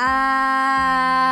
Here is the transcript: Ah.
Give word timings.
Ah. 0.00 1.27